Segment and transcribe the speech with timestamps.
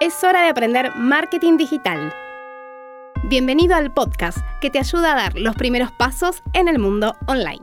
[0.00, 2.10] Es hora de aprender marketing digital.
[3.24, 7.60] Bienvenido al podcast que te ayuda a dar los primeros pasos en el mundo online.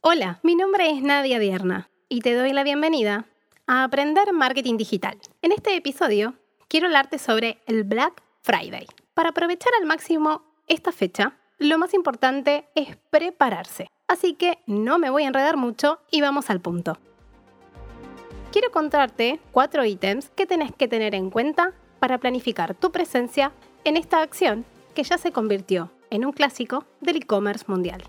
[0.00, 3.26] Hola, mi nombre es Nadia Dierna y te doy la bienvenida
[3.68, 5.16] a Aprender Marketing Digital.
[5.42, 6.34] En este episodio
[6.66, 8.88] quiero hablarte sobre el Black Friday.
[9.14, 13.86] Para aprovechar al máximo esta fecha, lo más importante es prepararse.
[14.08, 16.98] Así que no me voy a enredar mucho y vamos al punto
[18.50, 23.52] quiero contarte cuatro ítems que tenés que tener en cuenta para planificar tu presencia
[23.84, 28.02] en esta acción que ya se convirtió en un clásico del e-commerce mundial.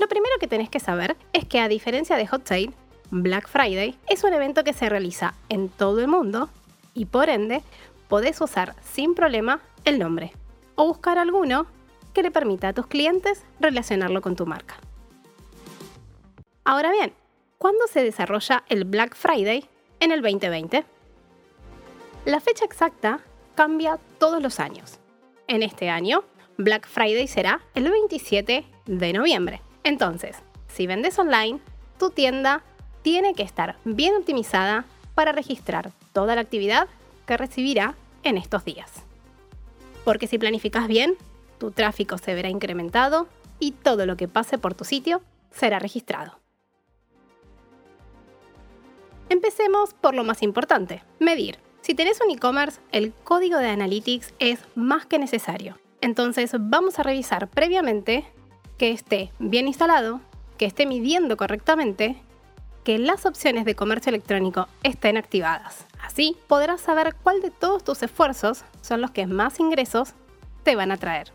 [0.00, 2.72] Lo primero que tenés que saber es que a diferencia de Hot Sale,
[3.10, 6.50] Black Friday es un evento que se realiza en todo el mundo
[6.92, 7.62] y por ende
[8.08, 10.32] podés usar sin problema el nombre
[10.74, 11.66] o buscar alguno
[12.12, 14.74] que le permita a tus clientes relacionarlo con tu marca.
[16.64, 17.12] Ahora bien,
[17.58, 19.68] ¿cuándo se desarrolla el Black Friday
[20.00, 20.84] en el 2020?
[22.24, 23.20] La fecha exacta
[23.54, 24.98] cambia todos los años.
[25.48, 26.24] En este año,
[26.58, 29.62] Black Friday será el 27 de noviembre.
[29.84, 30.36] Entonces,
[30.68, 31.60] si vendes online,
[31.98, 32.62] tu tienda
[33.02, 36.88] tiene que estar bien optimizada para registrar toda la actividad
[37.26, 38.90] que recibirá en estos días.
[40.04, 41.14] Porque si planificas bien,
[41.58, 46.45] tu tráfico se verá incrementado y todo lo que pase por tu sitio será registrado.
[49.28, 51.58] Empecemos por lo más importante, medir.
[51.80, 55.78] Si tenés un e-commerce, el código de Analytics es más que necesario.
[56.00, 58.24] Entonces vamos a revisar previamente
[58.78, 60.20] que esté bien instalado,
[60.58, 62.16] que esté midiendo correctamente,
[62.84, 65.86] que las opciones de comercio electrónico estén activadas.
[66.00, 70.14] Así podrás saber cuál de todos tus esfuerzos son los que más ingresos
[70.62, 71.32] te van a traer.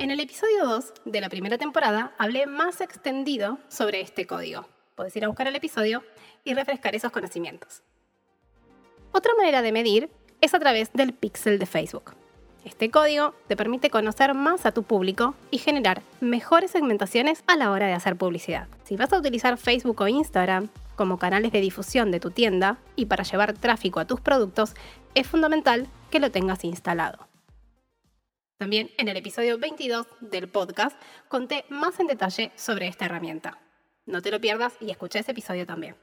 [0.00, 4.66] En el episodio 2 de la primera temporada hablé más extendido sobre este código.
[4.94, 6.02] Puedes ir a buscar el episodio
[6.42, 7.82] y refrescar esos conocimientos.
[9.12, 10.08] Otra manera de medir
[10.40, 12.14] es a través del pixel de Facebook.
[12.64, 17.70] Este código te permite conocer más a tu público y generar mejores segmentaciones a la
[17.70, 18.68] hora de hacer publicidad.
[18.84, 23.04] Si vas a utilizar Facebook o Instagram como canales de difusión de tu tienda y
[23.04, 24.72] para llevar tráfico a tus productos,
[25.14, 27.29] es fundamental que lo tengas instalado.
[28.60, 30.94] También en el episodio 22 del podcast
[31.28, 33.56] conté más en detalle sobre esta herramienta.
[34.04, 35.96] No te lo pierdas y escucha ese episodio también.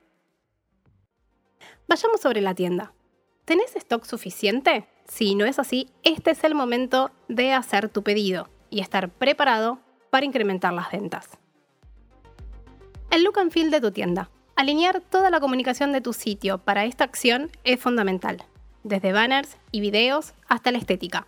[1.87, 2.93] Vayamos sobre la tienda.
[3.45, 4.87] ¿Tenés stock suficiente?
[5.07, 9.79] Si no es así, este es el momento de hacer tu pedido y estar preparado
[10.09, 11.29] para incrementar las ventas.
[13.11, 14.31] El look and feel de tu tienda.
[14.55, 18.45] Alinear toda la comunicación de tu sitio para esta acción es fundamental,
[18.81, 21.27] desde banners y videos hasta la estética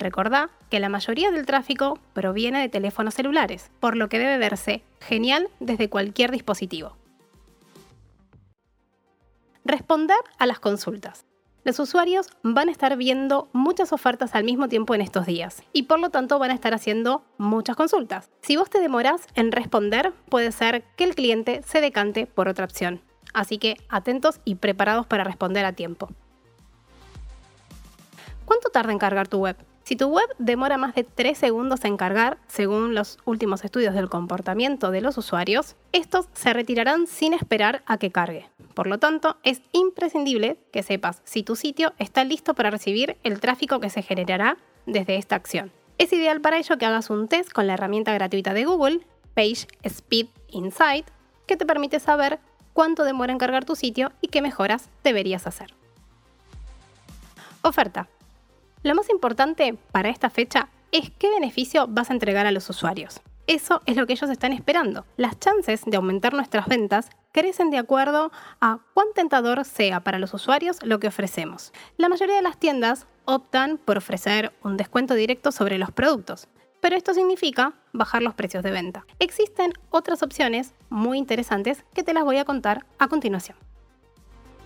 [0.00, 4.82] Recordá que la mayoría del tráfico proviene de teléfonos celulares, por lo que debe verse
[4.98, 6.96] genial desde cualquier dispositivo.
[9.62, 11.26] Responder a las consultas.
[11.64, 15.82] Los usuarios van a estar viendo muchas ofertas al mismo tiempo en estos días y
[15.82, 18.30] por lo tanto van a estar haciendo muchas consultas.
[18.40, 22.64] Si vos te demoras en responder, puede ser que el cliente se decante por otra
[22.64, 23.02] opción.
[23.34, 26.08] Así que atentos y preparados para responder a tiempo.
[28.46, 29.56] ¿Cuánto tarda en cargar tu web?
[29.84, 34.08] Si tu web demora más de 3 segundos en cargar, según los últimos estudios del
[34.08, 38.48] comportamiento de los usuarios, estos se retirarán sin esperar a que cargue.
[38.74, 43.40] Por lo tanto, es imprescindible que sepas si tu sitio está listo para recibir el
[43.40, 45.72] tráfico que se generará desde esta acción.
[45.98, 49.00] Es ideal para ello que hagas un test con la herramienta gratuita de Google,
[49.34, 51.06] Page Speed Insight,
[51.46, 52.38] que te permite saber
[52.72, 55.74] cuánto demora en cargar tu sitio y qué mejoras deberías hacer.
[57.62, 58.08] Oferta.
[58.82, 63.20] Lo más importante para esta fecha es qué beneficio vas a entregar a los usuarios.
[63.46, 65.04] Eso es lo que ellos están esperando.
[65.18, 70.32] Las chances de aumentar nuestras ventas crecen de acuerdo a cuán tentador sea para los
[70.32, 71.72] usuarios lo que ofrecemos.
[71.98, 76.48] La mayoría de las tiendas optan por ofrecer un descuento directo sobre los productos,
[76.80, 79.04] pero esto significa bajar los precios de venta.
[79.18, 83.58] Existen otras opciones muy interesantes que te las voy a contar a continuación.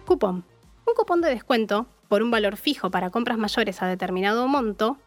[0.06, 0.44] Cupón.
[0.86, 4.98] Un cupón de descuento por un valor fijo para compras mayores a determinado monto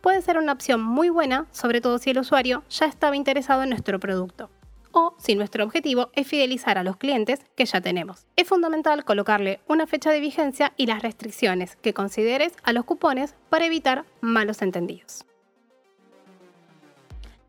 [0.00, 3.70] puede ser una opción muy buena, sobre todo si el usuario ya estaba interesado en
[3.70, 4.50] nuestro producto
[4.92, 8.26] o si nuestro objetivo es fidelizar a los clientes que ya tenemos.
[8.36, 13.34] Es fundamental colocarle una fecha de vigencia y las restricciones que consideres a los cupones
[13.48, 15.24] para evitar malos entendidos.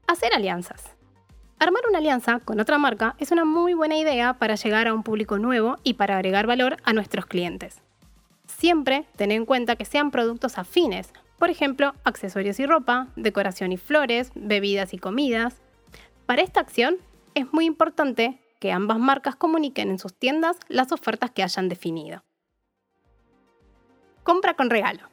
[0.07, 0.95] Hacer alianzas.
[1.59, 5.03] Armar una alianza con otra marca es una muy buena idea para llegar a un
[5.03, 7.81] público nuevo y para agregar valor a nuestros clientes.
[8.57, 13.77] Siempre ten en cuenta que sean productos afines, por ejemplo, accesorios y ropa, decoración y
[13.77, 15.61] flores, bebidas y comidas.
[16.27, 16.97] Para esta acción
[17.33, 22.23] es muy importante que ambas marcas comuniquen en sus tiendas las ofertas que hayan definido.
[24.23, 25.09] Compra con regalo.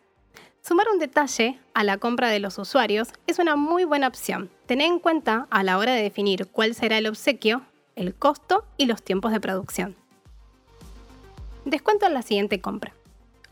[0.60, 4.50] Sumar un detalle a la compra de los usuarios es una muy buena opción.
[4.66, 7.62] Tener en cuenta a la hora de definir cuál será el obsequio,
[7.96, 9.96] el costo y los tiempos de producción.
[11.64, 12.97] Descuento en la siguiente compra.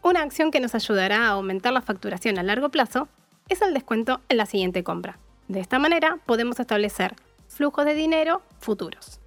[0.06, 3.08] Una acción que nos ayudará a aumentar la facturación a largo plazo
[3.48, 5.18] es el descuento en la siguiente compra.
[5.48, 7.16] De esta manera podemos establecer
[7.48, 9.18] flujos de dinero futuros.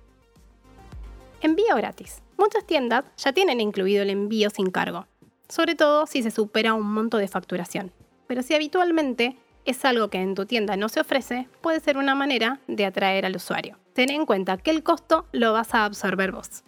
[1.41, 2.21] Envío gratis.
[2.37, 5.05] Muchas tiendas ya tienen incluido el envío sin cargo,
[5.49, 7.91] sobre todo si se supera un monto de facturación.
[8.27, 9.35] Pero si habitualmente
[9.65, 13.25] es algo que en tu tienda no se ofrece, puede ser una manera de atraer
[13.25, 13.77] al usuario.
[13.91, 16.63] Ten en cuenta que el costo lo vas a absorber vos.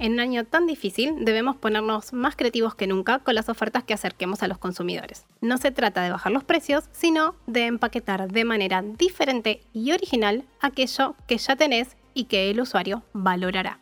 [0.00, 3.94] En un año tan difícil debemos ponernos más creativos que nunca con las ofertas que
[3.94, 5.24] acerquemos a los consumidores.
[5.40, 10.44] No se trata de bajar los precios, sino de empaquetar de manera diferente y original
[10.60, 13.78] aquello que ya tenés y que el usuario valorará.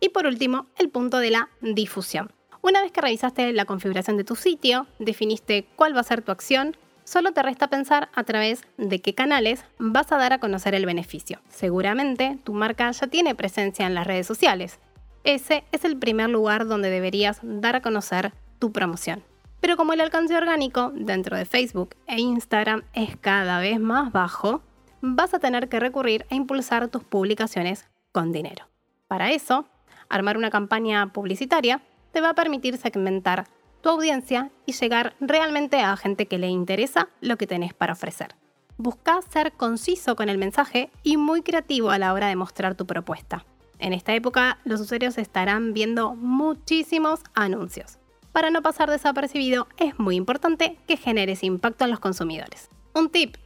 [0.00, 2.32] Y por último, el punto de la difusión.
[2.62, 6.32] Una vez que revisaste la configuración de tu sitio, definiste cuál va a ser tu
[6.32, 6.76] acción,
[7.08, 10.84] solo te resta pensar a través de qué canales vas a dar a conocer el
[10.84, 11.40] beneficio.
[11.48, 14.78] Seguramente tu marca ya tiene presencia en las redes sociales.
[15.24, 19.24] Ese es el primer lugar donde deberías dar a conocer tu promoción.
[19.60, 24.62] Pero como el alcance orgánico dentro de Facebook e Instagram es cada vez más bajo,
[25.00, 28.66] vas a tener que recurrir a impulsar tus publicaciones con dinero.
[29.08, 29.66] Para eso,
[30.08, 31.82] Armar una campaña publicitaria
[32.12, 33.46] te va a permitir segmentar
[33.92, 38.34] audiencia y llegar realmente a gente que le interesa lo que tenés para ofrecer.
[38.76, 42.86] Busca ser conciso con el mensaje y muy creativo a la hora de mostrar tu
[42.86, 43.44] propuesta.
[43.78, 47.98] En esta época, los usuarios estarán viendo muchísimos anuncios.
[48.32, 52.68] Para no pasar desapercibido, es muy importante que generes impacto en los consumidores.
[52.94, 53.36] Un tip.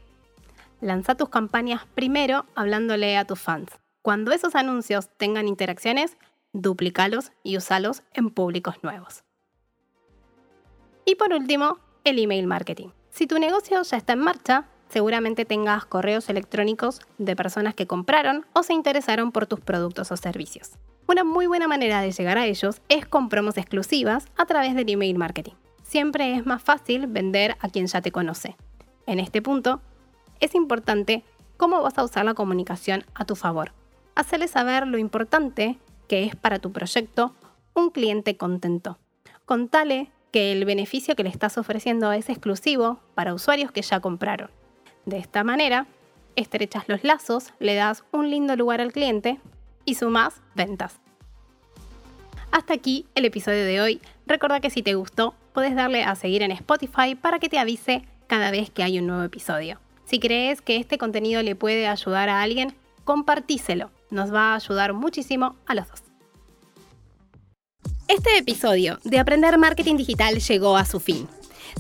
[0.81, 3.71] Lanza tus campañas primero hablándole a tus fans.
[4.03, 6.17] Cuando esos anuncios tengan interacciones,
[6.53, 9.25] duplícalos y usalos en públicos nuevos.
[11.05, 12.89] Y por último, el email marketing.
[13.11, 18.47] Si tu negocio ya está en marcha, seguramente tengas correos electrónicos de personas que compraron
[18.53, 20.73] o se interesaron por tus productos o servicios.
[21.09, 24.89] Una muy buena manera de llegar a ellos es con promos exclusivas a través del
[24.89, 25.55] email marketing.
[25.83, 28.57] Siempre es más fácil vender a quien ya te conoce.
[29.07, 29.81] En este punto,
[30.41, 31.25] es importante
[31.57, 33.73] cómo vas a usar la comunicación a tu favor.
[34.15, 35.79] Hacerle saber lo importante
[36.09, 37.35] que es para tu proyecto
[37.75, 38.99] un cliente contento.
[39.45, 44.50] Contale que el beneficio que le estás ofreciendo es exclusivo para usuarios que ya compraron.
[45.06, 45.87] De esta manera,
[46.34, 49.38] estrechas los lazos, le das un lindo lugar al cliente
[49.84, 51.00] y sumas ventas.
[52.50, 54.00] Hasta aquí el episodio de hoy.
[54.26, 58.05] Recuerda que si te gustó, puedes darle a seguir en Spotify para que te avise
[58.26, 59.79] cada vez que hay un nuevo episodio.
[60.05, 62.75] Si crees que este contenido le puede ayudar a alguien,
[63.05, 66.12] compartíselo nos va a ayudar muchísimo a los dos.
[68.14, 71.26] Este episodio de Aprender Marketing Digital llegó a su fin.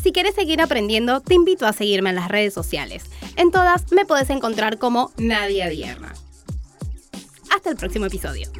[0.02, 3.04] Si quieres seguir aprendiendo, te invito a seguirme en las redes sociales.
[3.36, 6.14] En todas me puedes encontrar como Nadia Dierna.
[7.54, 8.50] Hasta el próximo episodio.